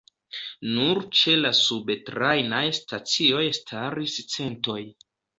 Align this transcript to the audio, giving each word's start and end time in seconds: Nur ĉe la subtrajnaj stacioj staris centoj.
Nur 0.75 0.99
ĉe 1.17 1.33
la 1.41 1.49
subtrajnaj 1.57 2.61
stacioj 2.77 3.43
staris 3.57 4.15
centoj. 4.37 4.79